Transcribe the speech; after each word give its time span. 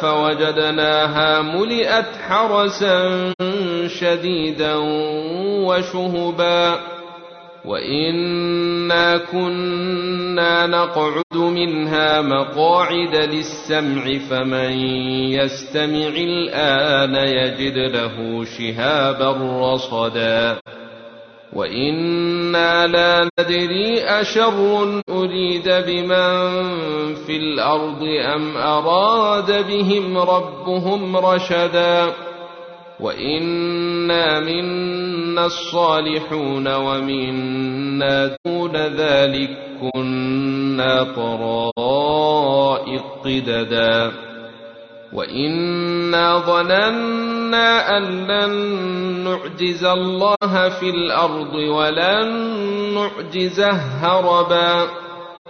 فوجدناها 0.00 1.42
ملئت 1.42 2.16
حرسا 2.28 3.32
شديدا 4.00 4.74
وشهبا. 5.66 6.80
وإنا 7.64 9.16
كنا 9.16 10.66
نقعد 10.66 11.36
منها 11.36 12.20
مقاعد 12.20 13.14
للسمع 13.14 14.18
فمن 14.30 14.72
يستمع 15.32 16.12
الآن 16.16 17.14
يجد 17.14 17.76
له 17.76 18.44
شهابا 18.44 19.30
رصدا. 19.72 20.60
وأنا 21.52 22.86
لا 22.86 23.30
ندري 23.40 24.00
اشر 24.04 25.02
اريد 25.08 25.68
بمن 25.68 27.14
في 27.14 27.36
الأرض 27.36 28.02
ام 28.34 28.56
اراد 28.56 29.66
بهم 29.66 30.18
ربهم 30.18 31.16
رشدا 31.16 32.14
وانا 33.00 34.40
منا 34.40 35.46
الصالحون 35.46 36.74
ومنا 36.74 38.36
دون 38.46 38.76
ذلك 38.76 39.50
كنا 39.80 41.02
طرائق 41.16 43.02
قددا 43.24 44.12
وانا 45.12 46.38
ظننا 46.38 47.98
ان 47.98 48.02
لن 48.26 48.52
نعجز 49.24 49.84
الله 49.84 50.68
في 50.68 50.90
الأرض 50.90 51.54
ولن 51.54 52.28
نعجزه 52.94 53.70
هربا 53.70 54.86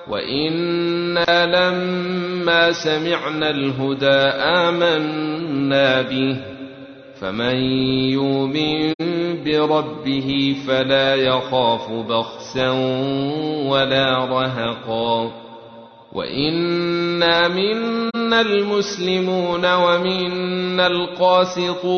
وأنا 0.09 1.47
لما 1.47 2.73
سمعنا 2.73 3.51
الهدى 3.51 4.21
امنا 4.59 6.03
به 6.03 6.37
فمن 7.21 7.55
يؤمن 8.17 8.93
بربه 9.45 10.57
فلا 10.67 11.15
يخاف 11.15 11.91
بخسا 11.91 12.71
ولا 13.69 14.25
رهقا 14.25 15.33
وانا 16.13 17.49
منا 17.49 18.20
المسلمون 18.35 19.75
ومنا 19.75 20.87
القاسطون 20.87 21.91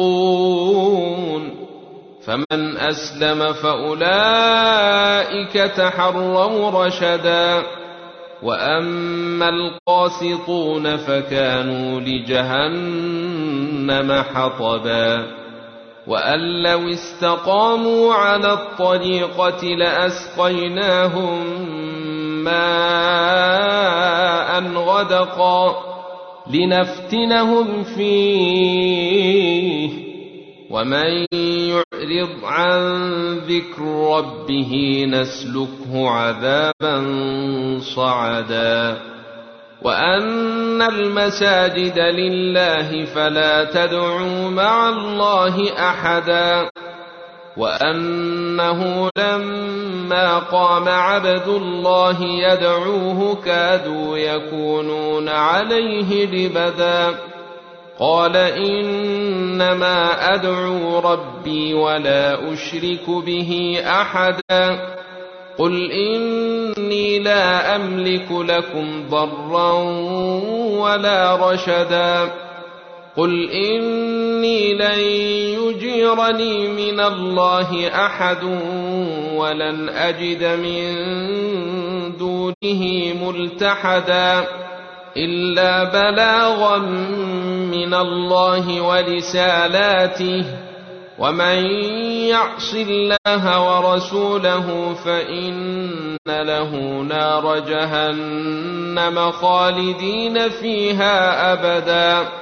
فمن 2.26 2.76
أسلم 2.76 3.52
فأولئك 3.52 5.52
تحروا 5.52 6.86
رشدا 6.86 7.62
وأما 8.42 9.48
القاسطون 9.48 10.96
فكانوا 10.96 12.00
لجهنم 12.00 13.42
حطبا 14.34 15.26
وأن 16.06 16.62
لو 16.62 16.88
استقاموا 16.88 18.14
على 18.14 18.52
الطريقة 18.52 19.64
لأسقيناهم 19.64 21.44
ماء 22.44 23.82
غدقا 24.74 25.91
لنفتنهم 26.54 27.82
فيه. 27.82 29.22
ومن 30.70 31.26
يعرض 31.68 32.44
عن 32.44 32.92
ذكر 33.36 33.82
ربه 34.18 35.04
نسلكه 35.08 36.10
عذابا 36.10 37.08
صعدا. 37.96 38.96
وأن 39.82 40.82
المساجد 40.82 41.98
لله 41.98 43.04
فلا 43.04 43.64
تدعوا 43.64 44.50
مع 44.50 44.88
الله 44.88 45.88
أحدا. 45.90 46.71
وانه 47.56 49.10
لما 49.18 50.38
قام 50.38 50.88
عبد 50.88 51.48
الله 51.48 52.22
يدعوه 52.22 53.36
كادوا 53.44 54.18
يكونون 54.18 55.28
عليه 55.28 56.26
لبدا 56.26 57.14
قال 57.98 58.36
انما 58.36 60.34
ادعو 60.34 60.98
ربي 60.98 61.74
ولا 61.74 62.52
اشرك 62.52 63.10
به 63.26 63.82
احدا 63.86 64.92
قل 65.58 65.90
اني 65.92 67.18
لا 67.18 67.76
املك 67.76 68.26
لكم 68.30 69.08
ضرا 69.10 69.72
ولا 70.80 71.50
رشدا 71.50 72.30
قل 73.16 73.50
اني 73.50 74.74
لن 74.74 74.98
يجيرني 75.60 76.68
من 76.68 77.00
الله 77.00 77.88
احد 77.88 78.44
ولن 79.36 79.88
اجد 79.88 80.44
من 80.44 80.92
دونه 82.16 83.12
ملتحدا 83.22 84.46
الا 85.16 85.84
بلاغا 85.84 86.78
من 87.72 87.94
الله 87.94 88.82
ورسالاته 88.82 90.44
ومن 91.18 91.58
يعص 92.28 92.74
الله 92.74 93.44
ورسوله 93.68 94.94
فان 95.04 96.00
له 96.26 96.70
نار 97.02 97.58
جهنم 97.58 99.30
خالدين 99.30 100.48
فيها 100.48 101.52
ابدا 101.52 102.41